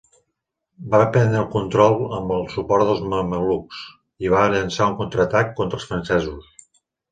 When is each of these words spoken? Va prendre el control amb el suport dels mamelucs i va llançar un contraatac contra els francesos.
Va 0.93 1.01
prendre 1.17 1.37
el 1.41 1.51
control 1.55 1.97
amb 2.21 2.33
el 2.37 2.41
suport 2.55 2.89
dels 2.89 3.05
mamelucs 3.13 3.83
i 4.27 4.33
va 4.37 4.43
llançar 4.57 4.91
un 4.95 4.99
contraatac 5.05 5.55
contra 5.63 5.83
els 5.83 5.89
francesos. 5.93 6.53